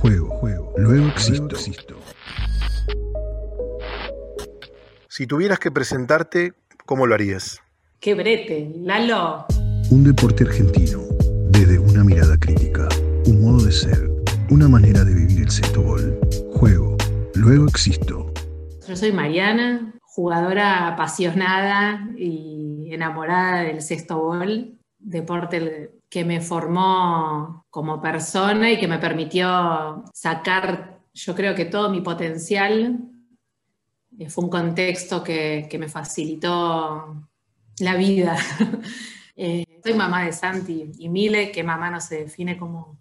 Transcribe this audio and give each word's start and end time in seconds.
Juego, 0.00 0.28
juego, 0.28 0.72
luego 0.76 1.08
existo. 1.08 1.56
Si 5.08 5.26
tuvieras 5.26 5.58
que 5.58 5.70
presentarte, 5.70 6.54
¿cómo 6.86 7.06
lo 7.06 7.14
harías? 7.14 7.60
¡Qué 8.00 8.14
brete! 8.14 8.72
¡Lalo! 8.78 9.46
Un 9.90 10.04
deporte 10.04 10.44
argentino, 10.44 11.02
desde 11.50 11.78
una 11.78 12.02
mirada 12.02 12.36
crítica, 12.38 12.88
un 13.26 13.42
modo 13.42 13.64
de 13.64 13.72
ser, 13.72 14.10
una 14.50 14.68
manera 14.68 15.04
de 15.04 15.14
vivir 15.14 15.42
el 15.42 15.50
sexto 15.50 15.82
gol. 15.82 16.18
Juego, 16.54 16.96
luego 17.34 17.66
existo. 17.68 18.32
Yo 18.88 18.96
soy 18.96 19.12
Mariana, 19.12 19.94
jugadora 20.02 20.88
apasionada 20.88 22.08
y 22.16 22.88
enamorada 22.92 23.62
del 23.62 23.82
sexto 23.82 24.18
gol, 24.18 24.78
deporte 25.02 26.00
que 26.08 26.24
me 26.24 26.40
formó 26.40 27.66
como 27.70 28.00
persona 28.00 28.70
y 28.70 28.78
que 28.78 28.88
me 28.88 28.98
permitió 28.98 30.04
sacar, 30.12 31.00
yo 31.12 31.34
creo 31.34 31.54
que 31.54 31.64
todo 31.64 31.90
mi 31.90 32.00
potencial. 32.00 32.98
Eh, 34.18 34.28
fue 34.28 34.44
un 34.44 34.50
contexto 34.50 35.22
que, 35.22 35.66
que 35.70 35.78
me 35.78 35.88
facilitó 35.88 37.28
la 37.78 37.96
vida. 37.96 38.36
Eh, 39.34 39.80
soy 39.82 39.94
mamá 39.94 40.26
de 40.26 40.32
Santi 40.34 40.92
y 40.98 41.08
Mile, 41.08 41.50
que 41.50 41.64
mamá 41.64 41.90
no 41.90 42.02
se 42.02 42.24
define 42.24 42.58
como, 42.58 43.00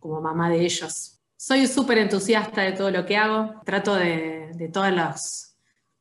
como 0.00 0.20
mamá 0.20 0.50
de 0.50 0.64
ellos. 0.64 1.20
Soy 1.36 1.68
súper 1.68 1.98
entusiasta 1.98 2.62
de 2.62 2.72
todo 2.72 2.90
lo 2.90 3.06
que 3.06 3.16
hago. 3.16 3.54
Trato 3.64 3.94
de, 3.94 4.50
de 4.56 4.68
todos 4.68 4.92
los 4.92 5.54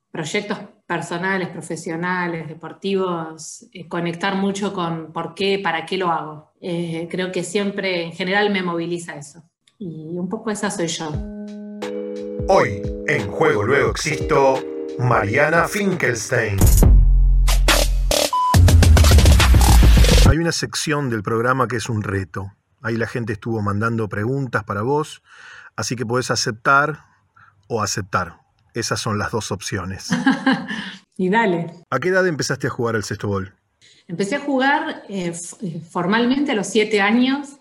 proyectos 0.10 0.58
personales, 0.90 1.50
profesionales, 1.50 2.48
deportivos, 2.48 3.68
eh, 3.74 3.88
conectar 3.88 4.36
mucho 4.36 4.74
con 4.74 5.14
por 5.14 5.36
qué, 5.36 5.60
para 5.64 5.86
qué 5.86 5.98
lo 5.98 6.12
hago. 6.12 6.52
Eh, 6.62 7.08
creo 7.12 7.32
que 7.32 7.44
siempre, 7.44 8.06
en 8.06 8.12
general, 8.12 8.50
me 8.50 8.64
moviliza 8.64 9.16
eso. 9.16 9.44
Y 9.78 10.18
un 10.18 10.28
poco 10.28 10.50
esa 10.50 10.72
soy 10.72 10.88
yo. 10.88 11.12
Hoy, 12.48 12.82
en 13.08 13.30
Juego 13.30 13.62
Luego 13.62 13.92
Existo, 13.92 14.64
Mariana 14.98 15.68
Finkelstein. 15.68 16.58
Hay 20.28 20.38
una 20.38 20.52
sección 20.52 21.12
del 21.12 21.22
programa 21.22 21.68
que 21.68 21.76
es 21.76 21.88
un 21.88 22.02
reto. 22.02 22.54
Ahí 22.82 22.98
la 22.98 23.06
gente 23.06 23.34
estuvo 23.34 23.62
mandando 23.62 24.10
preguntas 24.10 24.64
para 24.64 24.82
vos, 24.82 25.22
así 25.76 25.96
que 25.96 26.04
podés 26.04 26.32
aceptar 26.32 27.06
o 27.68 27.84
aceptar. 27.84 28.49
Esas 28.80 29.02
son 29.02 29.18
las 29.18 29.32
dos 29.32 29.52
opciones. 29.52 30.10
y 31.18 31.30
dale. 31.30 31.74
¿A 31.90 32.00
qué 32.00 32.10
edad 32.10 32.26
empezaste 32.26 32.68
a 32.68 32.70
jugar 32.70 32.96
al 32.96 33.04
sexto 33.04 33.28
gol? 33.28 33.54
Empecé 34.08 34.38
a 34.38 34.40
jugar 34.40 35.04
eh, 35.10 35.34
eh, 35.62 35.82
formalmente 35.82 36.52
a 36.52 36.56
los 36.56 36.68
siete 36.68 37.02
años, 37.02 37.58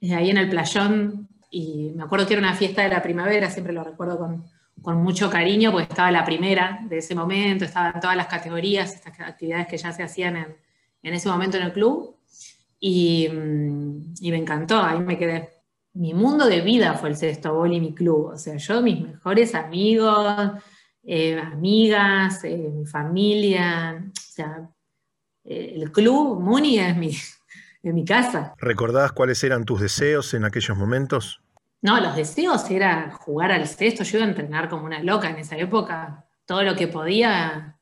eh, 0.00 0.14
ahí 0.14 0.30
en 0.30 0.36
el 0.36 0.50
playón, 0.50 1.28
y 1.50 1.92
me 1.96 2.04
acuerdo 2.04 2.26
que 2.26 2.34
era 2.34 2.42
una 2.42 2.54
fiesta 2.54 2.82
de 2.82 2.90
la 2.90 3.02
primavera, 3.02 3.50
siempre 3.50 3.72
lo 3.72 3.82
recuerdo 3.82 4.18
con, 4.18 4.44
con 4.82 5.02
mucho 5.02 5.30
cariño, 5.30 5.72
porque 5.72 5.88
estaba 5.88 6.10
la 6.10 6.24
primera 6.24 6.80
de 6.88 6.98
ese 6.98 7.14
momento, 7.14 7.64
estaban 7.64 8.00
todas 8.00 8.16
las 8.16 8.26
categorías, 8.26 8.94
estas 8.94 9.18
actividades 9.18 9.66
que 9.66 9.78
ya 9.78 9.92
se 9.92 10.02
hacían 10.02 10.36
en, 10.36 10.56
en 11.02 11.14
ese 11.14 11.28
momento 11.28 11.56
en 11.56 11.64
el 11.64 11.72
club, 11.72 12.16
y, 12.78 13.28
mm, 13.28 14.14
y 14.20 14.30
me 14.30 14.36
encantó, 14.36 14.80
ahí 14.82 15.00
me 15.00 15.18
quedé 15.18 15.59
mi 15.94 16.14
mundo 16.14 16.46
de 16.46 16.60
vida 16.60 16.94
fue 16.94 17.10
el 17.10 17.16
sexto 17.16 17.54
bol 17.54 17.72
y 17.72 17.80
mi 17.80 17.94
club. 17.94 18.32
O 18.34 18.36
sea, 18.36 18.56
yo, 18.56 18.82
mis 18.82 19.00
mejores 19.00 19.54
amigos, 19.54 20.52
eh, 21.02 21.38
amigas, 21.38 22.44
eh, 22.44 22.70
mi 22.72 22.86
familia, 22.86 24.04
o 24.06 24.20
sea, 24.20 24.70
eh, 25.44 25.74
el 25.76 25.90
club 25.90 26.40
Muni 26.40 26.78
es 26.78 26.96
mi, 26.96 27.08
es 27.82 27.94
mi 27.94 28.04
casa. 28.04 28.54
¿Recordás 28.58 29.12
cuáles 29.12 29.42
eran 29.42 29.64
tus 29.64 29.80
deseos 29.80 30.32
en 30.34 30.44
aquellos 30.44 30.76
momentos? 30.76 31.40
No, 31.82 31.98
los 31.98 32.14
deseos 32.14 32.70
era 32.70 33.10
jugar 33.12 33.52
al 33.52 33.66
sexto. 33.66 34.04
Yo 34.04 34.18
iba 34.18 34.26
a 34.26 34.30
entrenar 34.30 34.68
como 34.68 34.84
una 34.84 35.02
loca 35.02 35.30
en 35.30 35.38
esa 35.38 35.56
época. 35.56 36.26
Todo 36.44 36.62
lo 36.62 36.76
que 36.76 36.88
podía 36.88 37.78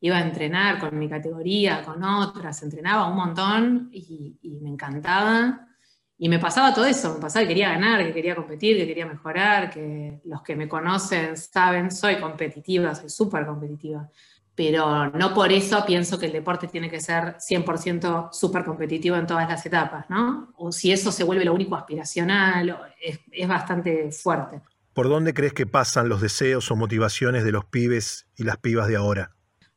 iba 0.00 0.16
a 0.16 0.22
entrenar 0.22 0.80
con 0.80 0.98
mi 0.98 1.08
categoría, 1.08 1.84
con 1.84 2.02
otras. 2.02 2.62
Entrenaba 2.62 3.06
un 3.06 3.16
montón 3.16 3.88
y, 3.92 4.38
y 4.40 4.60
me 4.60 4.70
encantaba. 4.70 5.68
Y 6.16 6.28
me 6.28 6.38
pasaba 6.38 6.72
todo 6.72 6.84
eso, 6.84 7.14
me 7.14 7.20
pasaba 7.20 7.42
que 7.42 7.48
quería 7.48 7.70
ganar, 7.70 8.04
que 8.04 8.12
quería 8.12 8.36
competir, 8.36 8.76
que 8.76 8.86
quería 8.86 9.06
mejorar, 9.06 9.70
que 9.70 10.20
los 10.24 10.42
que 10.42 10.54
me 10.54 10.68
conocen 10.68 11.36
saben, 11.36 11.90
soy 11.90 12.16
competitiva, 12.16 12.94
soy 12.94 13.08
súper 13.08 13.44
competitiva, 13.44 14.08
pero 14.54 15.10
no 15.10 15.34
por 15.34 15.50
eso 15.50 15.84
pienso 15.84 16.18
que 16.18 16.26
el 16.26 16.32
deporte 16.32 16.68
tiene 16.68 16.88
que 16.88 17.00
ser 17.00 17.36
100% 17.38 18.28
súper 18.32 18.64
competitivo 18.64 19.16
en 19.16 19.26
todas 19.26 19.48
las 19.48 19.66
etapas, 19.66 20.08
¿no? 20.08 20.52
O 20.56 20.70
si 20.70 20.92
eso 20.92 21.10
se 21.10 21.24
vuelve 21.24 21.44
lo 21.44 21.52
único 21.52 21.74
aspiracional, 21.74 22.78
es, 23.02 23.18
es 23.32 23.48
bastante 23.48 24.12
fuerte. 24.12 24.60
¿Por 24.92 25.08
dónde 25.08 25.34
crees 25.34 25.52
que 25.52 25.66
pasan 25.66 26.08
los 26.08 26.20
deseos 26.20 26.70
o 26.70 26.76
motivaciones 26.76 27.42
de 27.42 27.50
los 27.50 27.64
pibes 27.64 28.28
y 28.36 28.44
las 28.44 28.58
pibas 28.58 28.86
de 28.86 28.94
ahora? 28.94 29.32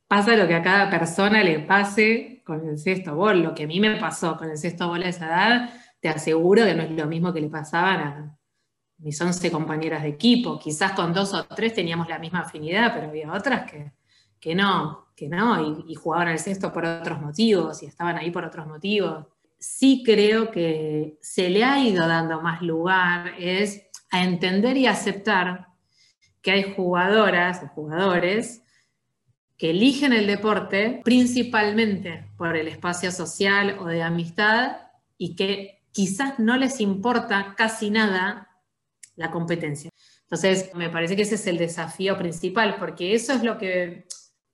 Pasa 0.07 0.35
lo 0.35 0.47
que 0.47 0.53
a 0.53 0.61
cada 0.61 0.91
persona 0.91 1.43
le 1.43 1.59
pase 1.59 2.43
con 2.45 2.65
el 2.69 2.77
sexto 2.77 3.15
bol, 3.15 3.41
lo 3.41 3.55
que 3.55 3.63
a 3.63 3.67
mí 3.67 3.79
me 3.79 3.97
pasó 3.97 4.37
con 4.37 4.49
el 4.49 4.57
sexto 4.57 4.87
bol 4.87 5.01
a 5.01 5.09
esa 5.09 5.25
edad, 5.25 5.69
te 5.99 6.09
aseguro 6.09 6.63
que 6.65 6.75
no 6.75 6.83
es 6.83 6.91
lo 6.91 7.07
mismo 7.07 7.33
que 7.33 7.41
le 7.41 7.49
pasaban 7.49 7.99
a 7.99 8.37
mis 8.97 9.19
11 9.19 9.51
compañeras 9.51 10.03
de 10.03 10.09
equipo. 10.09 10.59
Quizás 10.59 10.93
con 10.93 11.13
dos 11.13 11.33
o 11.33 11.43
tres 11.45 11.73
teníamos 11.73 12.07
la 12.07 12.19
misma 12.19 12.41
afinidad, 12.41 12.93
pero 12.93 13.07
había 13.07 13.31
otras 13.31 13.69
que, 13.69 13.91
que 14.39 14.55
no, 14.55 15.07
que 15.15 15.27
no, 15.27 15.85
y, 15.85 15.91
y 15.91 15.95
jugaban 15.95 16.29
al 16.29 16.39
sexto 16.39 16.71
por 16.71 16.85
otros 16.85 17.21
motivos 17.21 17.81
y 17.83 17.87
estaban 17.87 18.17
ahí 18.17 18.31
por 18.31 18.43
otros 18.43 18.67
motivos. 18.67 19.25
Sí 19.59 20.03
creo 20.05 20.51
que 20.51 21.17
se 21.21 21.49
le 21.49 21.63
ha 21.63 21.79
ido 21.79 22.07
dando 22.07 22.41
más 22.41 22.61
lugar 22.61 23.33
es 23.39 23.87
a 24.11 24.23
entender 24.23 24.77
y 24.77 24.87
aceptar 24.87 25.67
que 26.41 26.51
hay 26.51 26.73
jugadoras 26.75 27.61
o 27.63 27.67
jugadores 27.67 28.63
que 29.57 29.71
eligen 29.71 30.13
el 30.13 30.27
deporte 30.27 31.01
principalmente 31.03 32.29
por 32.37 32.55
el 32.55 32.67
espacio 32.67 33.11
social 33.11 33.77
o 33.79 33.85
de 33.85 34.03
amistad 34.03 34.77
y 35.17 35.35
que 35.35 35.76
quizás 35.97 36.37
no 36.37 36.57
les 36.57 36.79
importa 36.79 37.55
casi 37.57 37.89
nada 37.89 38.47
la 39.15 39.31
competencia. 39.31 39.89
Entonces, 40.25 40.69
me 40.75 40.91
parece 40.91 41.15
que 41.15 41.23
ese 41.23 41.33
es 41.33 41.47
el 41.47 41.57
desafío 41.57 42.19
principal, 42.19 42.75
porque 42.77 43.15
eso 43.15 43.33
es 43.33 43.41
lo 43.41 43.57
que 43.57 44.05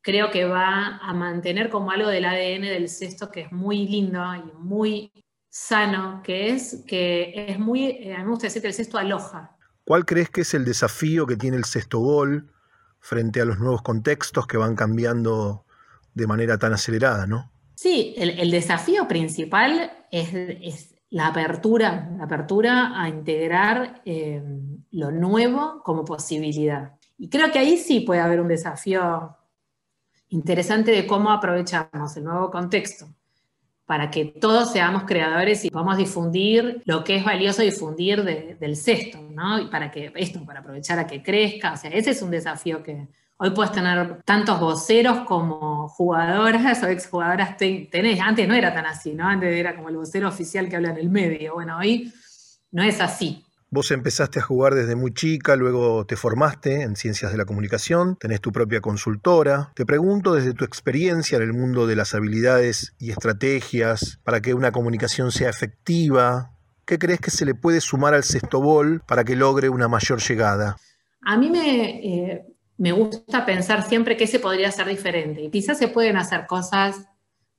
creo 0.01 0.31
que 0.31 0.45
va 0.45 0.99
a 0.99 1.13
mantener 1.13 1.69
como 1.69 1.91
algo 1.91 2.07
del 2.07 2.23
ADN 2.23 2.61
del 2.61 2.87
sexto 2.87 3.29
que 3.29 3.41
es 3.41 3.51
muy 3.51 3.85
lindo 3.89 4.23
y 4.35 4.57
muy 4.57 5.11
sano, 5.49 6.21
que 6.23 6.51
es 6.51 6.85
que 6.87 7.33
es 7.49 7.59
muy, 7.59 7.87
eh, 7.87 8.15
a 8.15 8.19
mí 8.19 8.23
me 8.23 8.29
gusta 8.29 8.47
decir 8.47 8.61
que 8.61 8.69
el 8.69 8.73
sexto 8.73 8.97
aloja. 8.97 9.57
¿Cuál 9.83 10.05
crees 10.05 10.29
que 10.29 10.41
es 10.41 10.53
el 10.53 10.63
desafío 10.63 11.27
que 11.27 11.35
tiene 11.35 11.57
el 11.57 11.65
sexto 11.65 11.99
gol 11.99 12.53
frente 13.01 13.41
a 13.41 13.45
los 13.45 13.59
nuevos 13.59 13.81
contextos 13.81 14.47
que 14.47 14.55
van 14.55 14.77
cambiando 14.77 15.65
de 16.13 16.25
manera 16.25 16.57
tan 16.57 16.71
acelerada, 16.71 17.27
no? 17.27 17.51
Sí, 17.75 18.13
el, 18.15 18.29
el 18.39 18.49
desafío 18.49 19.09
principal 19.09 19.91
es, 20.09 20.29
es 20.33 20.92
la 21.13 21.27
apertura, 21.27 22.09
la 22.17 22.23
apertura 22.23 22.99
a 22.99 23.07
integrar 23.07 24.01
eh, 24.03 24.41
lo 24.89 25.11
nuevo 25.11 25.83
como 25.83 26.03
posibilidad. 26.03 26.93
Y 27.19 27.29
creo 27.29 27.51
que 27.51 27.59
ahí 27.59 27.77
sí 27.77 27.99
puede 27.99 28.19
haber 28.19 28.41
un 28.41 28.47
desafío 28.47 29.37
interesante 30.29 30.89
de 30.89 31.05
cómo 31.05 31.29
aprovechamos 31.29 32.17
el 32.17 32.23
nuevo 32.23 32.49
contexto 32.49 33.05
para 33.85 34.09
que 34.09 34.25
todos 34.25 34.71
seamos 34.71 35.03
creadores 35.03 35.63
y 35.63 35.69
podamos 35.69 35.97
difundir 35.97 36.81
lo 36.85 37.03
que 37.03 37.17
es 37.17 37.23
valioso 37.23 37.61
difundir 37.61 38.23
de, 38.23 38.57
del 38.59 38.75
sexto, 38.75 39.19
¿no? 39.29 39.59
Y 39.59 39.67
para 39.67 39.91
que 39.91 40.11
esto, 40.15 40.43
para 40.43 40.61
aprovechar 40.61 40.97
a 40.97 41.05
que 41.05 41.21
crezca, 41.21 41.73
o 41.73 41.77
sea, 41.77 41.91
ese 41.91 42.09
es 42.09 42.23
un 42.23 42.31
desafío 42.31 42.81
que, 42.81 43.07
Hoy 43.43 43.49
puedes 43.49 43.73
tener 43.73 44.21
tantos 44.23 44.57
voceros 44.57 45.27
como 45.27 45.89
jugadoras 45.89 46.81
o 46.81 46.87
exjugadoras 46.87 47.57
tenés. 47.57 48.21
Antes 48.21 48.47
no 48.47 48.53
era 48.53 48.73
tan 48.73 48.85
así, 48.85 49.13
¿no? 49.13 49.27
Antes 49.27 49.53
era 49.53 49.75
como 49.75 49.89
el 49.89 49.97
vocero 49.97 50.29
oficial 50.29 50.69
que 50.69 50.77
habla 50.77 50.91
en 50.91 50.97
el 50.97 51.09
medio. 51.09 51.55
Bueno, 51.55 51.77
hoy 51.77 52.13
no 52.71 52.83
es 52.83 53.01
así. 53.01 53.43
Vos 53.69 53.91
empezaste 53.91 54.39
a 54.39 54.43
jugar 54.43 54.75
desde 54.75 54.95
muy 54.95 55.13
chica, 55.13 55.57
luego 55.57 56.05
te 56.05 56.15
formaste 56.15 56.83
en 56.83 56.95
ciencias 56.95 57.33
de 57.33 57.37
la 57.37 57.43
comunicación, 57.43 58.15
tenés 58.15 58.39
tu 58.39 58.53
propia 58.53 58.79
consultora. 58.79 59.73
Te 59.75 59.85
pregunto 59.85 60.35
desde 60.35 60.53
tu 60.53 60.63
experiencia 60.63 61.35
en 61.35 61.43
el 61.43 61.51
mundo 61.51 61.85
de 61.85 61.97
las 61.97 62.15
habilidades 62.15 62.95
y 62.97 63.11
estrategias 63.11 64.21
para 64.23 64.39
que 64.39 64.53
una 64.53 64.71
comunicación 64.71 65.33
sea 65.33 65.49
efectiva, 65.49 66.53
¿qué 66.85 66.97
crees 66.97 67.19
que 67.19 67.29
se 67.29 67.43
le 67.43 67.55
puede 67.55 67.81
sumar 67.81 68.13
al 68.13 68.23
sextobol 68.23 69.01
para 69.05 69.25
que 69.25 69.35
logre 69.35 69.67
una 69.67 69.89
mayor 69.89 70.21
llegada? 70.21 70.77
A 71.25 71.37
mí 71.37 71.49
me, 71.49 71.89
eh, 72.05 72.52
me 72.77 72.91
gusta 72.91 73.45
pensar 73.45 73.87
siempre 73.87 74.17
que 74.17 74.27
se 74.27 74.39
podría 74.39 74.69
hacer 74.69 74.87
diferente. 74.87 75.41
Y 75.41 75.49
quizás 75.49 75.77
se 75.77 75.87
pueden 75.87 76.17
hacer 76.17 76.47
cosas 76.47 77.07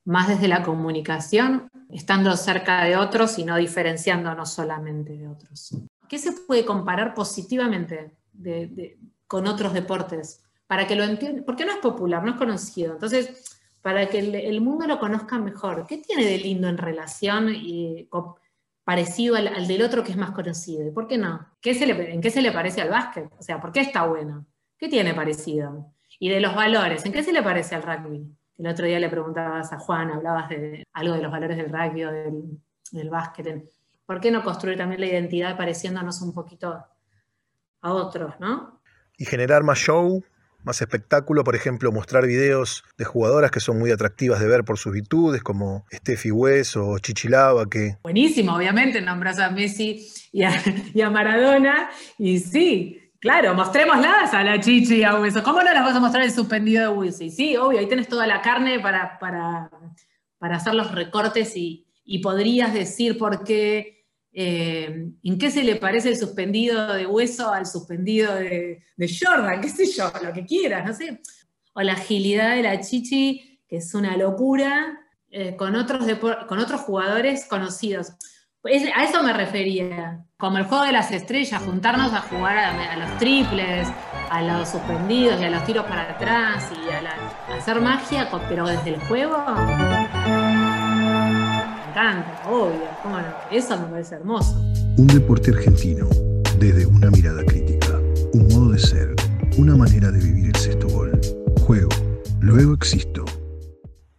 más 0.05 0.29
desde 0.29 0.49
la 0.49 0.63
comunicación, 0.63 1.69
estando 1.91 2.37
cerca 2.37 2.85
de 2.85 2.97
otros 2.97 3.39
y 3.39 3.45
no 3.45 3.57
diferenciándonos 3.57 4.53
solamente 4.53 5.17
de 5.17 5.29
otros. 5.29 5.77
¿Qué 6.09 6.19
se 6.19 6.33
puede 6.33 6.65
comparar 6.65 7.15
positivamente 7.15 8.13
con 9.27 9.47
otros 9.47 9.73
deportes? 9.73 10.43
Para 10.67 10.87
que 10.87 10.97
lo 10.97 11.05
entiendan, 11.05 11.45
porque 11.45 11.65
no 11.65 11.73
es 11.73 11.79
popular, 11.79 12.23
no 12.23 12.33
es 12.33 12.37
conocido. 12.37 12.93
Entonces, 12.93 13.59
para 13.81 14.09
que 14.09 14.19
el, 14.19 14.61
mundo 14.61 14.87
lo 14.87 14.99
conozca 14.99 15.39
mejor, 15.39 15.87
¿qué 15.87 15.99
tiene 15.99 16.25
de 16.25 16.39
lindo 16.39 16.69
en 16.69 16.79
relación 16.79 17.51
y, 17.55 18.09
parecido 18.85 19.37
al, 19.37 19.67
del 19.67 19.83
otro 19.83 20.05
que 20.05 20.13
es 20.13 20.17
más 20.17 20.31
conocido. 20.33 20.87
¿Y 20.87 20.91
por 20.91 21.09
qué 21.09 21.19
no? 21.19 21.41
¿En 21.63 22.21
qué 22.21 22.31
se 22.31 22.43
le 22.43 22.53
parece 22.53 22.83
al 22.83 22.91
básquet? 22.91 23.33
O 23.39 23.43
sea, 23.43 23.61
¿por 23.61 23.73
qué 23.73 23.81
está 23.81 24.05
bueno? 24.07 24.47
¿Qué 24.79 24.89
tiene 24.89 25.15
parecido? 25.15 25.93
Y 26.19 26.29
de 26.29 26.41
los 26.41 26.55
valores, 26.55 27.05
¿en 27.05 27.13
qué 27.13 27.23
se 27.23 27.33
le 27.33 27.43
parece 27.43 27.75
al 27.75 27.83
rugby? 27.83 28.25
El 28.59 28.67
otro 28.69 28.87
día 28.87 29.01
le 29.01 29.09
preguntabas 29.09 29.73
a 29.73 29.79
Juan, 29.79 30.11
hablabas 30.11 30.49
de 30.49 30.85
algo 30.93 31.15
de 31.15 31.23
los 31.23 31.33
valores 31.33 31.57
del 31.57 31.71
rugby 31.71 32.05
o 32.05 32.13
del, 32.13 32.43
del 32.93 33.11
básquet. 33.11 33.65
¿Por 34.07 34.21
qué 34.21 34.31
no 34.31 34.43
construir 34.43 34.79
también 34.79 35.01
la 35.01 35.07
identidad 35.07 35.57
pareciéndonos 35.57 36.21
un 36.23 36.33
poquito 36.33 36.85
a 37.81 37.93
otros, 37.93 38.35
¿no? 38.39 38.81
Y 39.17 39.25
generar 39.25 39.63
más 39.63 39.79
show, 39.79 40.25
más 40.65 40.81
espectáculo, 40.81 41.45
por 41.45 41.55
ejemplo, 41.55 41.93
mostrar 41.93 42.27
videos 42.27 42.85
de 42.97 43.05
jugadoras 43.05 43.51
que 43.51 43.61
son 43.61 43.79
muy 43.79 43.91
atractivas 43.91 44.41
de 44.41 44.49
ver 44.49 44.65
por 44.65 44.79
sus 44.79 44.93
virtudes, 44.93 45.43
como 45.43 45.85
Steffi 45.93 46.31
West 46.31 46.77
o 46.77 46.99
Chichilava, 46.99 47.69
que... 47.69 47.99
Buenísimo, 48.03 48.57
obviamente, 48.57 49.01
nombras 49.01 49.39
a 49.39 49.51
Messi 49.51 50.09
y 50.33 50.43
a, 50.43 51.11
Maradona, 51.11 51.91
y 52.19 52.39
sí, 52.41 53.04
Claro, 53.25 53.55
mostrémoslas 53.55 54.35
a 54.35 54.45
la 54.45 54.61
Chichi 54.61 55.03
a 55.03 55.19
Hueso. 55.19 55.43
¿Cómo 55.43 55.63
no 55.63 55.73
las 55.73 55.83
vas 55.83 55.97
a 55.97 56.01
mostrar 56.01 56.25
el 56.25 56.31
suspendido 56.31 56.83
de 56.83 56.89
Hueso? 56.99 57.25
sí, 57.31 57.57
obvio, 57.57 57.79
ahí 57.79 57.89
tenés 57.89 58.07
toda 58.07 58.27
la 58.27 58.43
carne 58.43 58.81
para, 58.81 59.19
para, 59.19 59.71
hacer 60.55 60.75
los 60.75 60.93
recortes 60.93 61.57
y, 61.57 61.87
y, 62.05 62.19
podrías 62.19 62.75
decir 62.75 63.17
por 63.17 63.43
qué 63.43 64.05
eh, 64.31 65.11
¿En 65.23 65.39
qué 65.39 65.51
se 65.51 65.65
le 65.65 65.77
parece 65.77 66.11
el 66.11 66.19
suspendido 66.19 66.93
de 66.93 67.07
hueso 67.07 67.51
al 67.51 67.65
suspendido 67.65 68.35
de, 68.35 68.83
Jordan? 68.99 69.63
¿Qué 69.63 69.71
sé 69.71 69.87
yo? 69.87 70.13
Lo 70.23 70.31
que 70.35 70.45
quieras, 70.45 70.85
no 70.85 70.93
sé. 70.93 71.23
O 71.73 71.81
la 71.81 71.95
agilidad 71.95 72.57
de 72.57 72.63
la 72.63 72.79
Chichi, 72.79 73.63
que 73.67 73.77
es 73.77 73.95
una 73.95 74.19
locura, 74.19 75.01
eh, 75.31 75.57
con, 75.57 75.75
otros 75.77 76.05
con 76.47 76.59
otros 76.59 76.83
jugadores 76.83 77.47
conocidos. 77.47 78.13
A 78.65 79.05
eso 79.05 79.23
me 79.23 79.33
refería. 79.33 80.25
Como 80.37 80.59
el 80.59 80.65
juego 80.65 80.85
de 80.85 80.93
las 80.93 81.11
estrellas, 81.11 81.63
juntarnos 81.63 82.13
a 82.13 82.21
jugar 82.23 82.59
a, 82.59 82.97
los 82.97 83.19
triples, 83.19 83.89
a 84.31 84.43
los 84.43 84.69
suspendidos 84.69 85.41
y 85.41 85.45
a 85.45 85.51
los 85.51 85.65
tiros 85.65 85.85
para 85.87 86.11
atrás 86.11 86.71
y 86.73 86.91
a 86.91 87.57
hacer 87.57 87.81
magia, 87.81 88.29
pero 88.49 88.67
desde 88.67 88.91
el 88.95 89.01
juego 89.01 89.37
encanta, 91.95 92.43
obvio, 92.51 92.89
cómo 93.03 93.19
no. 93.19 93.27
Eso 93.51 93.79
me 93.79 93.87
parece 93.87 94.17
hermoso. 94.17 94.59
Un 94.97 95.07
deporte 95.07 95.53
argentino, 95.53 96.09
desde 96.59 96.87
una 96.87 97.09
mirada 97.11 97.45
crítica, 97.45 98.01
un 98.33 98.49
modo 98.49 98.73
de 98.73 98.79
ser, 98.81 99.15
una 99.57 99.77
manera 99.77 100.11
de 100.11 100.19
vivir 100.19 100.47
el 100.47 100.57
sexto 100.57 100.89
gol. 100.89 101.21
Juego, 101.61 101.91
luego 102.41 102.75
existo. 102.75 103.25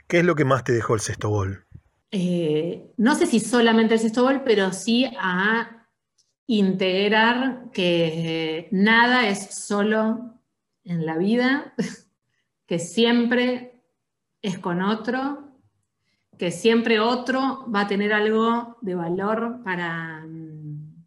¿Qué 0.07 0.19
es 0.19 0.25
lo 0.25 0.35
que 0.35 0.45
más 0.45 0.63
te 0.63 0.71
dejó 0.71 0.93
el 0.93 1.01
sexto 1.01 1.29
gol? 1.29 1.64
Eh, 2.11 2.93
no 2.97 3.15
sé 3.15 3.25
si 3.25 3.39
solamente 3.39 3.95
el 3.95 3.99
sexto 3.99 4.23
gol, 4.23 4.43
pero 4.45 4.71
sí 4.71 5.05
a 5.19 5.87
integrar 6.47 7.71
que 7.71 8.67
nada 8.71 9.27
es 9.27 9.53
solo 9.55 10.39
en 10.83 11.05
la 11.05 11.17
vida, 11.17 11.73
que 12.67 12.79
siempre 12.79 13.81
es 14.41 14.59
con 14.59 14.81
otro 14.81 15.45
que 16.37 16.51
siempre 16.51 16.99
otro 16.99 17.65
va 17.73 17.81
a 17.81 17.87
tener 17.87 18.13
algo 18.13 18.77
de 18.81 18.95
valor 18.95 19.61
para 19.63 20.21
mm, 20.25 21.05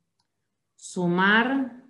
sumar 0.74 1.82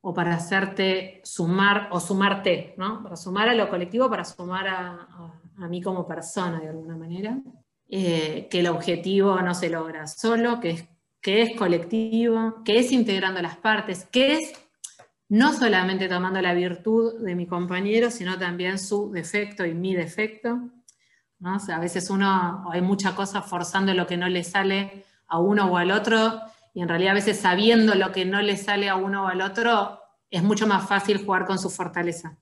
o 0.00 0.14
para 0.14 0.34
hacerte 0.34 1.20
sumar 1.24 1.88
o 1.90 2.00
sumarte, 2.00 2.74
¿no? 2.76 3.02
Para 3.02 3.16
sumar 3.16 3.48
a 3.48 3.54
lo 3.54 3.68
colectivo, 3.68 4.08
para 4.08 4.24
sumar 4.24 4.68
a, 4.68 5.68
mí 5.68 5.80
como 5.80 6.06
persona 6.06 6.60
de 6.60 6.68
alguna 6.68 6.96
manera. 6.96 7.40
Eh, 7.88 8.48
que 8.50 8.60
el 8.60 8.66
objetivo 8.66 9.40
no 9.40 9.54
se 9.54 9.70
logra 9.70 10.08
solo, 10.08 10.58
que 10.58 10.70
es, 10.70 10.84
que 11.20 11.42
es 11.42 11.56
colectivo, 11.56 12.62
que 12.64 12.80
es 12.80 12.90
integrando 12.90 13.40
las 13.40 13.56
partes, 13.56 14.04
que 14.10 14.38
es 14.38 14.52
no 15.28 15.52
solamente 15.52 16.08
tomando 16.08 16.40
la 16.40 16.54
virtud 16.54 17.20
de 17.20 17.34
mi 17.34 17.46
compañero, 17.46 18.10
sino 18.10 18.38
también 18.38 18.78
su 18.78 19.10
defecto 19.12 19.64
y 19.64 19.74
mi 19.74 19.94
defecto, 19.94 20.70
a 21.44 21.78
veces 21.78 22.10
uno, 22.10 22.66
hay 22.70 22.80
mucha 22.80 23.14
cosa 23.14 23.42
forzando 23.42 23.92
lo 23.94 24.06
que 24.06 24.16
no 24.16 24.28
le 24.28 24.42
sale 24.42 25.04
a 25.28 25.38
uno 25.38 25.66
o 25.66 25.76
al 25.76 25.90
otro, 25.90 26.40
y 26.74 26.82
en 26.82 26.88
realidad 26.88 27.12
a 27.12 27.14
veces 27.14 27.38
sabiendo 27.38 27.94
lo 27.94 28.12
que 28.12 28.24
no 28.24 28.40
le 28.40 28.56
sale 28.56 28.88
a 28.88 28.96
uno 28.96 29.24
o 29.24 29.28
al 29.28 29.40
otro, 29.40 30.00
es 30.30 30.42
mucho 30.42 30.66
más 30.66 30.88
fácil 30.88 31.24
jugar 31.24 31.46
con 31.46 31.58
su 31.58 31.70
fortaleza. 31.70 32.36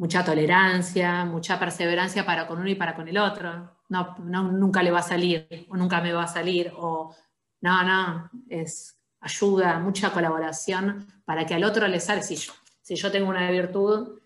Mucha 0.00 0.24
tolerancia, 0.24 1.24
mucha 1.24 1.58
perseverancia 1.58 2.24
para 2.24 2.46
con 2.46 2.58
uno 2.58 2.68
y 2.68 2.74
para 2.74 2.94
con 2.94 3.06
el 3.06 3.18
otro. 3.18 3.76
No, 3.88 4.16
nunca 4.18 4.82
le 4.82 4.90
va 4.90 5.00
a 5.00 5.02
salir, 5.02 5.66
o 5.68 5.76
nunca 5.76 6.00
me 6.00 6.12
va 6.12 6.24
a 6.24 6.28
salir, 6.28 6.72
o 6.76 7.14
no, 7.60 7.82
no, 7.82 8.30
es 8.48 8.96
ayuda, 9.20 9.78
mucha 9.78 10.12
colaboración 10.12 11.06
para 11.24 11.44
que 11.44 11.54
al 11.54 11.64
otro 11.64 11.86
le 11.86 12.00
salga. 12.00 12.22
Si 12.22 12.36
yo, 12.36 12.52
si 12.80 12.94
yo 12.94 13.10
tengo 13.12 13.28
una 13.28 13.50
virtud, 13.50 14.20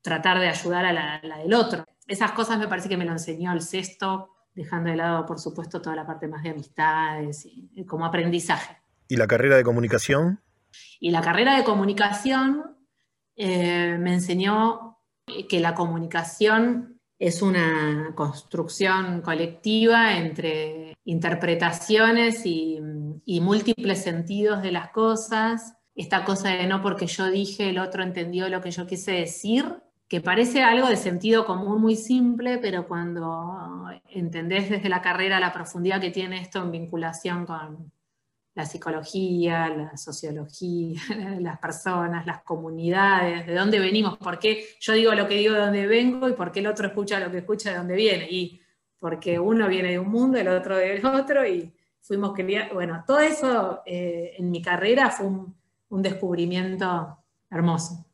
tratar 0.00 0.38
de 0.38 0.48
ayudar 0.48 0.86
a 0.86 0.92
la 0.92 1.38
del 1.38 1.52
otro 1.54 1.84
esas 2.06 2.32
cosas 2.32 2.58
me 2.58 2.68
parece 2.68 2.88
que 2.88 2.96
me 2.96 3.04
lo 3.04 3.12
enseñó 3.12 3.52
el 3.52 3.62
sexto, 3.62 4.30
dejando 4.54 4.90
de 4.90 4.96
lado, 4.96 5.24
por 5.26 5.38
supuesto, 5.38 5.80
toda 5.80 5.96
la 5.96 6.06
parte 6.06 6.28
más 6.28 6.42
de 6.42 6.50
amistades 6.50 7.46
y, 7.46 7.84
como 7.86 8.04
aprendizaje. 8.04 8.76
¿Y 9.08 9.16
la 9.16 9.26
carrera 9.26 9.56
de 9.56 9.64
comunicación? 9.64 10.40
Y 11.00 11.10
la 11.10 11.20
carrera 11.20 11.56
de 11.56 11.64
comunicación 11.64 12.76
eh, 13.36 13.96
me 13.98 14.14
enseñó 14.14 14.91
que 15.48 15.60
la 15.60 15.74
comunicación 15.74 17.00
es 17.18 17.40
una 17.40 18.12
construcción 18.16 19.20
colectiva 19.22 20.16
entre 20.16 20.94
interpretaciones 21.04 22.44
y, 22.44 22.80
múltiples 23.40 24.02
sentidos 24.02 24.62
de 24.62 24.72
las 24.72 24.90
cosas. 24.90 25.76
Esta 25.94 26.24
cosa 26.24 26.50
de 26.50 26.66
no 26.66 26.82
porque 26.82 27.06
yo 27.06 27.30
dije, 27.30 27.70
el 27.70 27.78
otro 27.78 28.02
entendió 28.02 28.48
lo 28.48 28.60
que 28.60 28.70
yo 28.70 28.86
quise 28.86 29.12
decir, 29.12 29.82
que 30.08 30.20
parece 30.20 30.62
algo 30.62 30.88
de 30.88 30.96
sentido 30.96 31.44
común 31.44 31.80
muy 31.80 31.96
simple, 31.96 32.58
pero 32.58 32.88
cuando 32.88 33.88
entendés 34.08 34.68
desde 34.68 34.88
la 34.88 35.00
carrera 35.00 35.38
la 35.38 35.52
profundidad 35.52 36.00
que 36.00 36.10
tiene 36.10 36.40
esto 36.40 36.62
en 36.62 36.72
vinculación 36.72 37.46
con 37.46 37.92
la 38.54 38.66
psicología, 38.66 39.68
la 39.68 39.96
sociología, 39.96 41.00
las 41.40 41.58
personas, 41.58 42.26
las 42.26 42.42
comunidades, 42.42 43.46
de 43.46 43.54
dónde 43.54 43.78
venimos, 43.78 44.18
por 44.18 44.38
qué 44.38 44.66
yo 44.80 44.92
digo 44.92 45.14
lo 45.14 45.26
que 45.26 45.36
digo 45.36 45.54
de 45.54 45.60
dónde 45.60 45.86
vengo 45.86 46.28
y 46.28 46.34
por 46.34 46.52
qué 46.52 46.60
el 46.60 46.66
otro 46.66 46.86
escucha 46.86 47.20
lo 47.20 47.30
que 47.30 47.38
escucha 47.38 47.70
de 47.70 47.78
dónde 47.78 47.94
viene, 47.94 48.28
y 48.30 48.60
porque 48.98 49.38
uno 49.38 49.68
viene 49.68 49.90
de 49.90 49.98
un 49.98 50.10
mundo, 50.10 50.38
el 50.38 50.48
otro 50.48 50.76
del 50.76 51.04
otro, 51.04 51.46
y 51.46 51.72
fuimos 52.00 52.34
criados, 52.34 52.74
bueno, 52.74 53.04
todo 53.06 53.20
eso 53.20 53.82
eh, 53.86 54.34
en 54.38 54.50
mi 54.50 54.60
carrera 54.62 55.10
fue 55.10 55.26
un 55.26 56.02
descubrimiento 56.02 57.18
hermoso. 57.50 58.06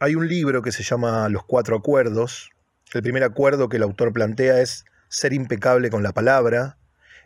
Hay 0.00 0.16
un 0.16 0.28
libro 0.28 0.60
que 0.60 0.72
se 0.72 0.82
llama 0.82 1.28
Los 1.28 1.44
Cuatro 1.44 1.76
Acuerdos. 1.76 2.50
El 2.92 3.02
primer 3.02 3.22
acuerdo 3.22 3.68
que 3.68 3.76
el 3.76 3.82
autor 3.82 4.12
plantea 4.12 4.60
es 4.60 4.84
ser 5.08 5.32
impecable 5.32 5.88
con 5.88 6.02
la 6.02 6.12
palabra. 6.12 6.78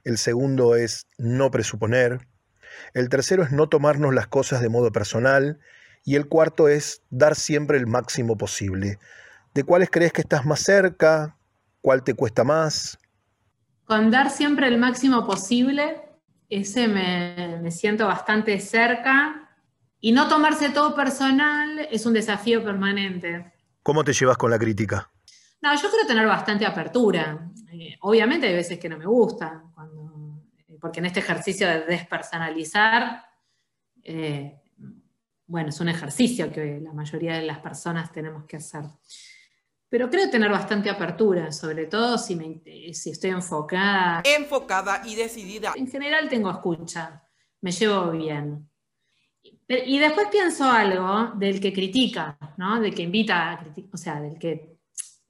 El 0.05 0.19
segundo 0.19 0.77
es 0.77 1.07
no 1.17 1.51
presuponer. 1.51 2.29
El 2.95 3.09
tercero 3.09 3.43
es 3.43 3.53
no 3.53 3.69
tomarnos 3.69 4.15
las 4.15 4.27
cosas 4.27 4.61
de 4.61 4.69
modo 4.69 4.93
personal. 4.93 5.59
Y 6.05 6.17
el 6.17 6.29
cuarto 6.29 6.69
es 6.69 7.03
dar 7.11 7.35
siempre 7.35 7.79
el 7.79 7.87
máximo 7.87 8.37
posible. 8.37 8.99
¿De 9.55 9.65
cuáles 9.65 9.91
crees 9.91 10.13
que 10.13 10.23
estás 10.23 10.47
más 10.47 10.61
cerca? 10.61 11.37
¿Cuál 11.81 12.03
te 12.03 12.15
cuesta 12.15 12.45
más? 12.45 12.99
Con 13.85 14.11
dar 14.11 14.31
siempre 14.31 14.69
el 14.69 14.79
máximo 14.79 15.27
posible, 15.27 16.03
ese 16.49 16.89
me, 16.89 17.59
me 17.63 17.71
siento 17.71 18.07
bastante 18.07 18.59
cerca 18.61 19.49
y 20.01 20.13
no 20.13 20.29
tomarse 20.29 20.71
todo 20.71 20.95
personal 20.95 21.89
es 21.91 22.07
un 22.07 22.13
desafío 22.13 22.63
permanente. 22.63 23.53
¿Cómo 23.83 24.05
te 24.05 24.13
llevas 24.13 24.37
con 24.37 24.51
la 24.51 24.59
crítica? 24.59 25.11
No, 25.61 25.75
yo 25.75 25.91
quiero 25.91 26.07
tener 26.07 26.27
bastante 26.27 26.65
apertura. 26.65 27.51
Eh, 27.73 27.97
obviamente 28.01 28.47
hay 28.47 28.55
veces 28.55 28.79
que 28.79 28.89
no 28.89 28.97
me 28.97 29.07
gusta, 29.07 29.63
eh, 29.77 30.08
porque 30.81 31.01
en 31.01 31.07
este 31.07 31.21
ejercicio 31.21 31.67
de 31.67 31.85
despersonalizar, 31.87 33.25
eh, 34.03 34.61
bueno, 35.47 35.71
es 35.71 35.81
un 35.81 35.89
ejercicio 35.89 36.53
que 36.53 36.81
la 36.81 36.93
mayoría 36.93 37.35
de 37.35 37.43
las 37.43 37.59
personas 37.59 38.13
tenemos 38.13 38.45
que 38.45 38.59
hacer. 38.59 38.83
Pero 39.89 40.11
creo 40.11 40.29
tener 40.29 40.51
bastante 40.51 40.91
apertura, 40.91 41.51
sobre 41.51 41.87
todo 41.87 42.19
si, 42.19 42.37
me, 42.37 42.61
si 42.93 43.11
estoy 43.11 43.31
enfocada. 43.31 44.23
Enfocada 44.25 45.03
y 45.07 45.15
decidida. 45.15 45.73
En 45.77 45.91
general 45.91 46.29
tengo 46.29 46.51
escucha, 46.51 47.23
me 47.63 47.73
llevo 47.73 48.11
bien. 48.11 48.69
Y 49.69 49.99
después 49.99 50.29
pienso 50.31 50.65
algo 50.65 51.33
del 51.37 51.61
que 51.61 51.73
critica, 51.73 52.39
¿no? 52.57 52.81
Del 52.81 52.95
que 52.95 53.03
invita 53.03 53.53
a 53.53 53.59
criticar, 53.59 53.91
o 53.95 53.97
sea, 53.97 54.21
del 54.21 54.39
que 54.39 54.78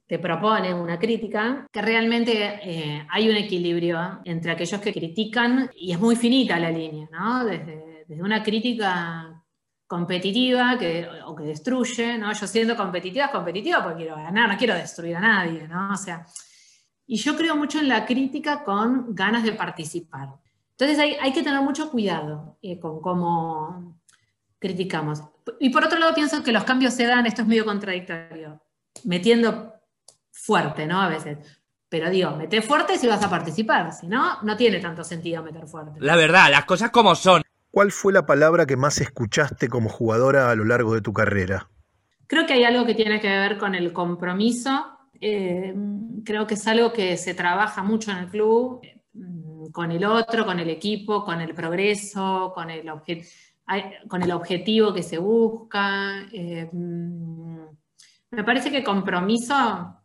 te 0.09 0.17
propone 0.17 0.73
una 0.73 0.97
crítica, 0.97 1.67
que 1.71 1.81
realmente 1.83 2.59
eh, 2.63 3.05
hay 3.11 3.29
un 3.29 3.35
equilibrio 3.35 4.21
entre 4.25 4.49
aquellos 4.49 4.81
que 4.81 4.91
critican 4.91 5.69
y 5.75 5.91
es 5.91 5.99
muy 5.99 6.15
finita 6.15 6.57
la 6.57 6.71
línea, 6.71 7.07
¿no? 7.11 7.45
Desde, 7.45 8.05
una 8.19 8.41
crítica 8.41 9.39
competitiva 9.85 10.79
que, 10.79 11.07
o 11.27 11.35
que 11.35 11.43
destruye, 11.43 12.17
¿no? 12.17 12.33
Yo 12.33 12.47
siendo 12.47 12.75
competitiva 12.75 13.25
es 13.25 13.31
competitiva 13.31 13.83
porque 13.83 13.99
quiero 13.99 14.15
ganar, 14.15 14.49
no 14.49 14.57
quiero 14.57 14.73
destruir 14.73 15.15
a 15.15 15.19
nadie, 15.19 15.67
¿no? 15.67 15.93
O 15.93 15.95
sea, 15.95 16.25
y 17.05 17.17
yo 17.17 17.37
creo 17.37 17.55
mucho 17.55 17.77
en 17.77 17.87
la 17.87 18.07
crítica 18.07 18.63
con 18.63 19.13
ganas 19.13 19.43
de 19.43 19.51
participar. 19.51 20.29
Entonces 20.71 20.97
hay, 20.97 21.17
hay 21.21 21.33
que 21.33 21.43
tener 21.43 21.61
mucho 21.61 21.91
cuidado 21.91 22.57
eh, 22.63 22.79
con 22.79 22.99
cómo 22.99 23.95
criticamos. 24.57 25.21
Y 25.59 25.69
por 25.69 25.85
otro 25.85 25.99
lado 25.99 26.15
pienso 26.15 26.41
que 26.41 26.51
los 26.51 26.63
cambios 26.63 26.95
se 26.95 27.05
dan, 27.05 27.27
esto 27.27 27.43
es 27.43 27.47
medio 27.47 27.63
contradictorio, 27.63 28.59
metiendo 29.03 29.78
fuerte, 30.49 30.87
¿no? 30.87 30.99
A 30.99 31.09
veces. 31.09 31.37
Pero 31.89 32.09
digo, 32.09 32.35
mete 32.35 32.63
fuerte 32.63 32.97
si 32.97 33.07
vas 33.07 33.23
a 33.23 33.29
participar, 33.29 33.93
si 33.93 34.07
no, 34.07 34.41
no 34.41 34.57
tiene 34.57 34.79
tanto 34.79 35.03
sentido 35.03 35.43
meter 35.43 35.67
fuerte. 35.67 35.99
La 35.99 36.15
verdad, 36.15 36.49
las 36.49 36.65
cosas 36.65 36.89
como 36.89 37.13
son. 37.13 37.43
¿Cuál 37.69 37.91
fue 37.91 38.11
la 38.11 38.25
palabra 38.25 38.65
que 38.65 38.75
más 38.75 38.99
escuchaste 38.99 39.69
como 39.69 39.89
jugadora 39.89 40.49
a 40.49 40.55
lo 40.55 40.65
largo 40.65 40.95
de 40.95 41.01
tu 41.01 41.13
carrera? 41.13 41.69
Creo 42.25 42.47
que 42.47 42.53
hay 42.53 42.63
algo 42.63 42.83
que 42.87 42.95
tiene 42.95 43.19
que 43.19 43.27
ver 43.27 43.59
con 43.59 43.75
el 43.75 43.93
compromiso. 43.93 44.87
Eh, 45.21 45.75
creo 46.25 46.47
que 46.47 46.55
es 46.55 46.67
algo 46.67 46.91
que 46.91 47.15
se 47.15 47.35
trabaja 47.35 47.83
mucho 47.83 48.09
en 48.09 48.17
el 48.17 48.27
club, 48.29 48.79
eh, 48.81 48.99
con 49.71 49.91
el 49.91 50.03
otro, 50.03 50.47
con 50.47 50.59
el 50.59 50.69
equipo, 50.69 51.23
con 51.23 51.41
el 51.41 51.53
progreso, 51.53 52.51
con 52.55 52.71
el, 52.71 52.89
con 54.07 54.23
el 54.23 54.31
objetivo 54.31 54.91
que 54.91 55.03
se 55.03 55.19
busca. 55.19 56.27
Eh, 56.31 56.69
me 58.31 58.43
parece 58.43 58.71
que 58.71 58.83
compromiso 58.83 59.98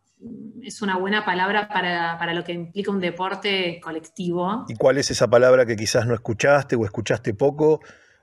es 0.62 0.82
una 0.82 0.96
buena 0.96 1.24
palabra 1.24 1.68
para, 1.68 2.18
para, 2.18 2.34
lo 2.34 2.44
que 2.44 2.52
implica 2.52 2.90
un 2.90 3.00
deporte 3.00 3.80
colectivo. 3.82 4.64
¿Y 4.68 4.74
cuál 4.74 4.98
es 4.98 5.10
esa 5.10 5.28
palabra 5.28 5.66
que 5.66 5.76
quizás 5.76 6.06
no 6.06 6.14
escuchaste 6.14 6.76
o 6.76 6.84
escuchaste 6.84 7.34
poco 7.34 7.80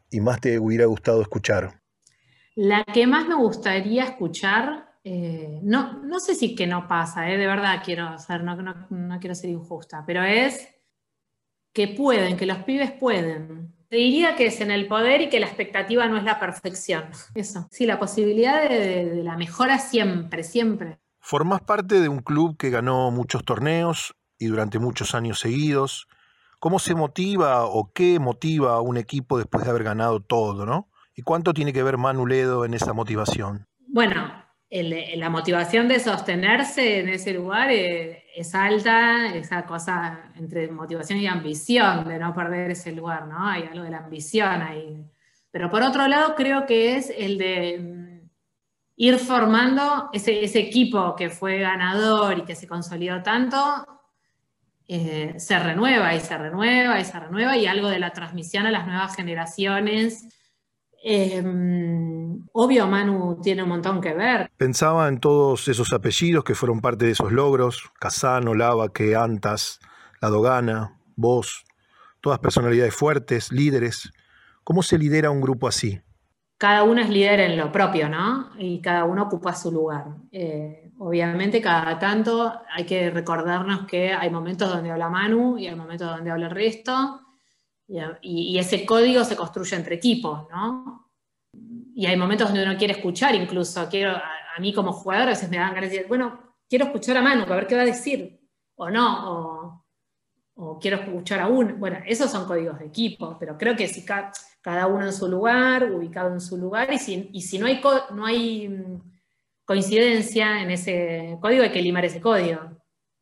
y 0.10 0.20
más 0.20 0.42
te 0.42 0.60
hubiera 0.60 0.86
gustado 0.86 1.22
escuchar? 1.22 1.82
La 2.56 2.84
que 2.84 3.08
más 3.08 3.28
me 3.28 3.36
gustaría 3.36 4.04
escuchar, 4.04 4.98
eh, 5.04 5.60
no, 5.64 6.04
no 6.04 6.20
sé 6.20 6.36
si 6.36 6.56
que 6.56 6.68
no 6.68 6.88
pasa, 6.88 7.30
eh, 7.30 7.38
de 7.38 7.48
verdad 7.48 7.82
quiero 7.84 8.18
ser, 8.20 8.44
no, 8.44 8.56
no, 8.56 9.20
quiero 9.20 9.36
ser 9.36 9.50
injusta, 9.50 10.04
pero 10.06 10.24
es 10.24 10.68
que 11.74 11.88
pueden, 11.88 12.36
que 12.36 12.46
los 12.46 12.60
pibes 12.60 12.92
pueden. 12.92 13.74
Te 13.88 13.98
diría 13.98 14.36
que 14.36 14.48
es 14.48 14.62
en 14.62 14.72
el 14.72 14.88
poder 14.88 15.22
y 15.22 15.30
que 15.30 15.40
la 15.40 15.48
expectativa 15.48 16.08
no 16.08 16.18
es 16.18 16.24
la 16.24 16.40
perfección. 16.40 17.06
Eso. 17.36 17.68
Sí, 17.72 17.86
la 17.86 18.00
posibilidad 18.00 18.70
de, 18.70 19.10
de 19.10 19.24
la 19.24 19.36
mejora 19.36 19.80
siempre, 19.80 20.44
siempre. 20.44 21.01
Formás 21.22 21.62
parte 21.62 22.02
de 22.02 22.10
un 22.10 22.20
club 22.20 22.58
que 22.58 22.72
ganó 22.72 23.12
muchos 23.12 23.46
torneos 23.46 24.16
y 24.40 24.48
durante 24.48 24.80
muchos 24.80 25.14
años 25.14 25.40
seguidos. 25.40 26.08
¿Cómo 26.60 26.80
se 26.80 26.96
motiva 26.96 27.66
o 27.66 27.92
qué 27.94 28.20
motiva 28.20 28.74
a 28.74 28.82
un 28.82 28.98
equipo 28.98 29.38
después 29.38 29.64
de 29.64 29.70
haber 29.70 29.84
ganado 29.84 30.20
todo, 30.20 30.66
no? 30.66 30.90
¿Y 31.16 31.22
cuánto 31.22 31.54
tiene 31.54 31.74
que 31.74 31.84
ver 31.84 31.98
Manu 31.98 32.26
Ledo 32.26 32.66
en 32.66 32.74
esa 32.74 32.94
motivación? 32.94 33.68
Bueno, 33.88 34.32
el, 34.70 35.20
la 35.20 35.30
motivación 35.30 35.88
de 35.88 36.00
sostenerse 36.00 37.00
en 37.00 37.10
ese 37.10 37.34
lugar 37.34 37.70
es, 37.70 38.18
es, 38.36 38.56
alta, 38.56 39.36
esa 39.36 39.66
cosa 39.66 40.32
entre 40.36 40.72
motivación 40.72 41.20
y 41.20 41.28
ambición 41.28 42.08
de 42.08 42.18
no 42.18 42.34
perder 42.34 42.72
ese 42.72 42.94
lugar, 42.94 43.28
¿no? 43.28 43.48
Hay 43.48 43.64
algo 43.64 43.84
de 43.84 43.92
la 43.92 44.00
ambición 44.00 44.62
ahí. 44.62 45.06
Pero 45.52 45.70
por 45.70 45.84
otro 45.84 46.08
lado, 46.08 46.34
creo 46.36 46.66
que 46.66 46.96
es 46.96 47.14
el 47.16 47.38
de 47.38 48.01
ir 48.96 49.18
formando 49.20 50.10
ese, 50.14 50.44
equipo 50.60 51.16
que 51.16 51.30
fue 51.30 51.60
ganador 51.60 52.40
y 52.40 52.44
que 52.44 52.56
se 52.56 52.68
consolidó 52.68 53.24
tanto, 53.24 53.58
eh, 54.88 55.36
se 55.38 55.60
renueva 55.60 56.14
y 56.14 56.20
se 56.20 56.38
renueva 56.38 57.00
y 57.00 57.06
se 57.06 57.20
renueva, 57.20 57.58
y 57.58 57.66
algo 57.66 57.90
de 57.90 58.00
la 58.00 58.12
transmisión 58.12 58.66
a 58.66 58.72
las 58.72 58.86
nuevas 58.86 59.16
generaciones 59.16 60.28
eh, 61.04 61.44
obvio, 62.54 62.88
Manu 62.88 63.40
tiene 63.42 63.64
un 63.64 63.70
montón 63.70 64.02
que 64.02 64.14
ver. 64.14 64.52
Pensaba 64.58 65.08
en 65.08 65.20
todos 65.20 65.68
esos 65.68 65.94
apellidos 65.94 66.44
que 66.44 66.54
fueron 66.54 66.80
parte 66.80 67.06
de 67.06 67.12
esos 67.12 67.32
logros: 67.32 67.92
Casano, 68.00 68.54
Lavaque, 68.54 69.16
Antas, 69.16 69.80
La 70.22 70.30
Dogana, 70.30 71.00
vos, 71.16 71.66
todas 72.22 72.40
personalidades 72.40 72.94
fuertes, 72.94 73.52
líderes. 73.52 74.12
¿Cómo 74.64 74.84
se 74.84 75.00
lidera 75.00 75.32
un 75.32 75.42
grupo 75.42 75.68
así? 75.68 76.02
Cada 76.62 76.84
uno 76.84 77.02
es 77.02 77.10
líder 77.10 77.40
en 77.40 77.58
lo 77.58 77.72
propio, 77.72 78.08
¿no? 78.08 78.52
Y 78.60 78.80
cada 78.82 79.06
uno 79.06 79.24
ocupa 79.24 79.56
su 79.56 79.72
lugar. 79.72 80.06
Eh, 80.32 80.92
obviamente, 81.00 81.60
cada 81.60 81.98
tanto 81.98 82.62
hay 82.72 82.86
que 82.86 83.10
recordarnos 83.10 83.88
que 83.88 84.14
hay 84.14 84.30
momentos 84.30 84.70
donde 84.70 84.92
habla 84.92 85.10
Manu 85.10 85.58
y 85.58 85.66
hay 85.66 85.74
momentos 85.74 86.08
donde 86.08 86.30
habla 86.30 86.46
el 86.46 86.52
resto 86.52 87.20
y, 88.22 88.60
ese 88.60 88.86
código 88.86 89.24
se 89.24 89.36
construye 89.36 89.76
entre 89.76 89.96
equipos, 89.96 90.48
¿no? 90.52 91.10
Y 91.96 92.06
hay 92.06 92.16
momentos 92.16 92.50
donde 92.50 92.64
uno 92.64 92.78
quiere 92.78 92.94
escuchar, 92.94 93.34
incluso 93.34 93.90
quiero, 93.90 94.12
a, 94.12 94.60
mí 94.60 94.72
como 94.72 94.94
jugador 94.94 95.30
a 95.30 95.32
veces 95.32 95.50
me 95.50 95.58
dan 95.58 95.74
ganas 95.74 95.90
de 95.90 95.96
decir, 95.96 96.08
bueno, 96.08 96.58
quiero 96.70 96.86
escuchar 96.86 97.18
a 97.18 97.24
Manu, 97.24 97.42
a 97.42 97.56
ver 97.56 97.66
qué 97.66 97.76
va 97.76 97.82
a 97.82 97.86
decir, 97.86 98.40
o 98.76 98.88
no, 98.88 99.84
o, 100.56 100.80
quiero 100.80 100.98
escuchar 100.98 101.40
a 101.40 101.48
uno. 101.48 101.76
Bueno, 101.78 101.98
esos 102.06 102.30
son 102.30 102.46
códigos 102.46 102.78
de 102.78 102.86
equipo, 102.86 103.36
pero 103.40 103.58
creo 103.58 103.76
que 103.76 103.88
si 103.88 104.06
cada 104.06 104.32
uno 104.64 105.06
en 105.06 105.14
su 105.14 105.28
lugar, 105.28 105.92
ubicado 105.92 106.32
en 106.32 106.42
su 106.42 106.58
lugar, 106.58 106.92
y 106.94 107.00
si, 107.00 107.30
y 107.34 107.42
si 107.42 107.58
no, 107.58 107.66
hay 107.66 107.82
no 108.14 108.26
hay 108.26 108.70
mm, 108.70 109.02
coincidencia 109.66 110.62
en 110.62 110.72
ese 110.72 111.38
código, 111.42 111.64
hay 111.64 111.72
que 111.72 111.82
limar 111.82 112.06
ese 112.06 112.22
código. 112.22 112.62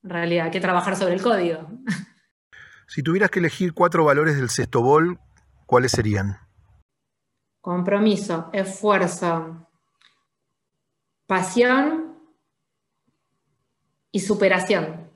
En 0.04 0.10
realidad, 0.10 0.46
hay 0.46 0.52
que 0.52 0.62
trabajar 0.62 0.96
sobre 0.96 1.14
el 1.14 1.22
código. 1.22 1.68
Si 2.92 3.04
tuvieras 3.04 3.30
que 3.30 3.38
elegir 3.38 3.76
cuatro 3.76 4.04
valores 4.04 4.36
del 4.36 4.50
sexto 4.50 4.82
bol, 4.82 5.20
¿cuáles 5.68 5.92
serían? 5.92 6.40
Compromiso, 7.62 8.50
esfuerzo, 8.52 9.70
pasión 11.28 12.18
y 14.12 14.20
superación. 14.22 15.08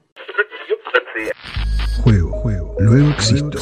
Juego, 2.04 2.32
juego, 2.32 2.76
luego 2.78 3.10
existo. 3.10 3.58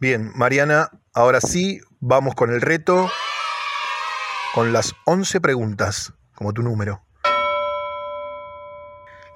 Bien, 0.00 0.32
Mariana, 0.34 0.88
ahora 1.12 1.42
sí, 1.42 1.82
vamos 1.98 2.34
con 2.34 2.50
el 2.50 2.62
reto, 2.62 3.10
con 4.54 4.72
las 4.72 4.94
11 5.04 5.42
preguntas, 5.42 6.14
como 6.34 6.54
tu 6.54 6.62
número. 6.62 7.02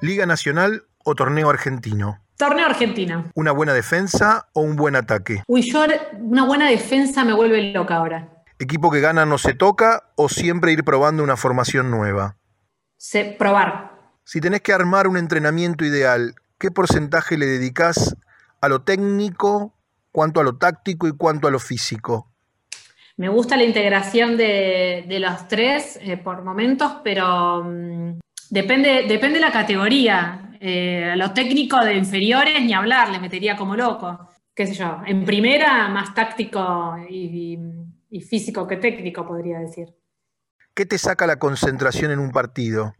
Liga 0.00 0.25
Nacional 0.25 0.87
o 1.04 1.14
torneo 1.14 1.50
argentino? 1.50 2.25
Torneo 2.38 2.64
argentino. 2.64 3.30
¿Una 3.35 3.52
buena 3.52 3.75
defensa 3.75 4.49
o 4.54 4.62
un 4.62 4.75
buen 4.75 4.97
ataque? 4.97 5.42
Uy, 5.49 5.71
yo 5.71 5.85
una 6.18 6.47
buena 6.47 6.71
defensa 6.71 7.26
me 7.26 7.35
vuelve 7.35 7.75
loca 7.75 7.97
ahora. 7.97 8.42
¿Equipo 8.59 8.90
que 8.90 9.00
gana 9.00 9.26
no 9.26 9.37
se 9.37 9.52
toca 9.52 10.12
o 10.16 10.30
siempre 10.30 10.73
ir 10.73 10.83
probando 10.83 11.23
una 11.23 11.37
formación 11.37 11.90
nueva? 11.90 12.38
Se, 12.97 13.37
probar. 13.38 13.99
Si 14.25 14.40
tenés 14.40 14.62
que 14.62 14.73
armar 14.73 15.09
un 15.09 15.18
entrenamiento 15.18 15.85
ideal, 15.85 16.37
¿qué 16.56 16.71
porcentaje 16.71 17.37
le 17.37 17.44
dedicás 17.44 18.16
a 18.62 18.68
lo 18.71 18.80
técnico, 18.80 19.75
cuánto 20.14 20.38
a 20.38 20.44
lo 20.44 20.56
táctico 20.56 21.09
y 21.09 21.16
cuánto 21.16 21.49
a 21.49 21.50
lo 21.50 21.59
físico? 21.59 22.30
Me 23.16 23.28
gusta 23.28 23.56
la 23.56 23.64
integración 23.64 24.37
de, 24.37 25.04
de 25.09 25.18
los 25.18 25.49
tres 25.49 25.99
eh, 26.00 26.16
por 26.16 26.44
momentos, 26.44 26.99
pero 27.02 27.61
um, 27.61 28.21
depende, 28.49 29.06
depende 29.09 29.40
de 29.40 29.44
la 29.44 29.50
categoría. 29.50 30.56
Eh, 30.61 31.11
a 31.12 31.16
los 31.16 31.35
técnicos 31.35 31.85
de 31.85 31.97
inferiores 31.97 32.62
ni 32.62 32.73
hablar, 32.73 33.11
le 33.11 33.18
metería 33.18 33.56
como 33.56 33.75
loco. 33.75 34.28
Qué 34.54 34.68
sé 34.68 34.75
yo, 34.75 35.00
en 35.04 35.25
primera 35.25 35.88
más 35.88 36.14
táctico 36.14 36.97
y, 37.11 37.59
físico 38.21 38.68
que 38.68 38.76
técnico, 38.76 39.26
podría 39.26 39.59
decir. 39.59 39.88
¿Qué 40.75 40.87
te 40.87 40.97
saca 40.97 41.26
la 41.26 41.40
concentración 41.40 42.12
en 42.12 42.21
un 42.21 42.30
partido? 42.30 42.94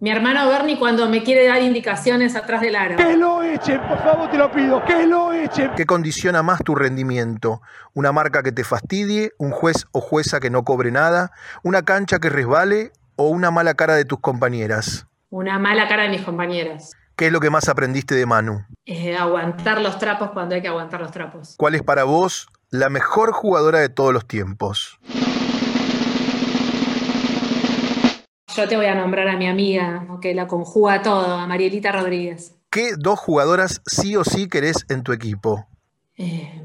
Mi 0.00 0.10
hermano 0.10 0.48
Bernie 0.48 0.78
cuando 0.78 1.08
me 1.08 1.22
quiere 1.22 1.46
dar 1.46 1.62
indicaciones 1.62 2.36
atrás 2.36 2.60
del 2.60 2.76
aro. 2.76 2.96
Que 2.96 3.16
lo 3.16 3.42
echen, 3.42 3.80
por 3.88 3.98
favor 4.02 4.30
te 4.30 4.36
lo 4.36 4.50
pido, 4.50 4.84
que 4.84 5.06
lo 5.06 5.32
echen. 5.32 5.70
¿Qué 5.76 5.86
condiciona 5.86 6.42
más 6.42 6.62
tu 6.62 6.74
rendimiento? 6.74 7.62
¿Una 7.94 8.12
marca 8.12 8.42
que 8.42 8.52
te 8.52 8.64
fastidie? 8.64 9.32
¿Un 9.38 9.50
juez 9.50 9.86
o 9.92 10.00
jueza 10.00 10.40
que 10.40 10.50
no 10.50 10.64
cobre 10.64 10.90
nada? 10.90 11.30
¿Una 11.62 11.82
cancha 11.82 12.18
que 12.18 12.28
resbale? 12.28 12.92
¿O 13.16 13.28
una 13.28 13.50
mala 13.50 13.74
cara 13.74 13.94
de 13.94 14.04
tus 14.04 14.20
compañeras? 14.20 15.06
una 15.30 15.58
mala 15.58 15.88
cara 15.88 16.04
de 16.04 16.10
mis 16.10 16.22
compañeros. 16.22 16.92
¿Qué 17.16 17.26
es 17.26 17.32
lo 17.32 17.40
que 17.40 17.50
más 17.50 17.68
aprendiste 17.68 18.14
de 18.14 18.24
Manu? 18.24 18.64
Eh, 18.86 19.16
aguantar 19.16 19.80
los 19.80 19.98
trapos 19.98 20.30
cuando 20.30 20.54
hay 20.54 20.62
que 20.62 20.68
aguantar 20.68 21.00
los 21.00 21.10
trapos. 21.10 21.54
¿Cuál 21.56 21.74
es 21.74 21.82
para 21.82 22.04
vos 22.04 22.48
la 22.70 22.88
mejor 22.88 23.32
jugadora 23.32 23.80
de 23.80 23.88
todos 23.88 24.12
los 24.12 24.28
tiempos? 24.28 25.00
Yo 28.56 28.68
te 28.68 28.76
voy 28.76 28.86
a 28.86 28.94
nombrar 28.94 29.26
a 29.26 29.36
mi 29.36 29.48
amiga, 29.48 30.06
que 30.22 30.32
la 30.32 30.46
conjuga 30.46 31.02
todo, 31.02 31.34
a 31.34 31.44
Marielita 31.48 31.90
Rodríguez. 31.90 32.54
¿Qué 32.70 32.92
dos 32.96 33.18
jugadoras 33.18 33.82
sí 33.84 34.14
o 34.14 34.22
sí 34.22 34.48
querés 34.48 34.86
en 34.88 35.02
tu 35.02 35.12
equipo? 35.12 35.66
Eh, 36.16 36.62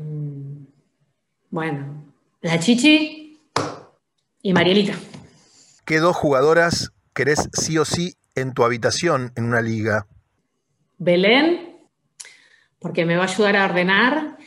bueno, 1.50 2.14
la 2.42 2.60
Chichi 2.60 3.42
y 4.44 4.54
Marielita. 4.54 4.94
¿Qué 5.84 6.00
dos 6.00 6.16
jugadoras 6.16 6.92
querés 7.16 7.50
sí 7.54 7.80
o 7.80 7.86
sí 7.86 8.14
en 8.36 8.54
tu 8.54 8.64
habitación 8.64 9.32
en 9.36 9.46
una 9.46 9.62
liga? 9.62 10.06
Belén, 11.00 11.76
porque 12.78 13.04
me 13.06 13.16
va 13.16 13.24
a 13.24 13.28
ayudar 13.28 13.56
a 13.56 13.66
ordenar. 13.66 14.38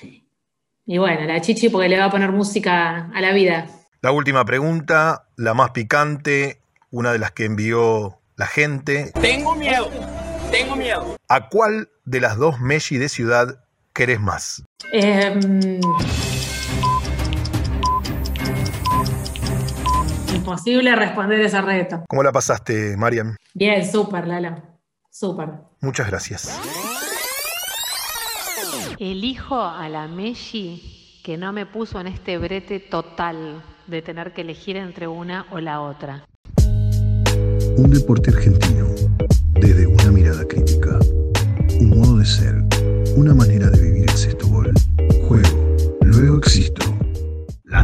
Y 0.87 0.99
bueno, 0.99 1.26
la 1.26 1.40
Chichi 1.40 1.70
porque 1.70 1.88
le 1.88 1.99
va 1.99 2.04
a 2.04 2.11
poner 2.11 2.30
música 2.30 3.11
a 3.12 3.20
la 3.20 3.32
vida. 3.32 3.66
La 4.00 4.12
última 4.12 4.44
pregunta, 4.44 5.28
la 5.37 5.54
más 5.54 5.70
picante, 5.70 6.62
una 6.92 7.11
de 7.11 7.18
las 7.18 7.32
que 7.32 7.46
envió 7.46 8.20
la 8.37 8.46
gente. 8.46 9.12
Tengo 9.20 9.56
miedo, 9.56 9.90
tengo 10.50 10.76
miedo. 10.76 11.16
¿A 11.28 11.49
cuál 11.49 11.88
de 12.04 12.20
las 12.20 12.37
dos 12.37 12.61
Messi 12.61 12.99
de 12.99 13.08
ciudad 13.08 13.64
querés 13.94 14.20
más? 14.20 14.62
Em, 14.92 15.80
imposible 20.34 20.94
responder 20.94 21.40
ese 21.40 21.61
reto. 21.62 22.04
¿Cómo 22.08 22.22
la 22.22 22.30
pasaste, 22.30 22.94
Marian? 22.96 23.37
Bien, 23.54 23.90
súper, 23.90 24.28
Lala. 24.28 24.62
Súper. 25.11 25.49
Muchas 25.80 26.08
gracias. 26.08 26.61
Elijo 28.99 29.62
a 29.62 29.88
la 29.88 30.06
Messi 30.08 31.20
que 31.25 31.38
no 31.38 31.52
me 31.52 31.64
puso 31.64 32.00
en 32.00 32.08
este 32.08 32.37
brete 32.37 32.80
total 32.80 33.62
de 33.87 34.02
tener 34.02 34.34
que 34.34 34.42
elegir 34.42 34.76
entre 34.76 35.08
una 35.08 35.46
o 35.50 35.58
la 35.58 35.80
otra. 35.80 36.26
Un 37.76 37.90
deporte 37.90 38.30
argentino, 38.30 38.86
desde 39.60 39.86
una 39.86 40.10
mirada 40.10 40.44
crítica, 40.46 40.98
un 41.80 41.90
modo 41.90 42.18
de 42.18 42.24
ser, 42.24 42.62
una 43.16 43.34
manera 43.34 43.70
de 43.70 43.80
vivir 43.80 44.10
el 44.10 44.16
sexto 44.16 44.46
gol, 44.48 44.72
juego, 45.26 45.76
luego 46.02 46.38
existo. 46.38 46.84
La 47.64 47.82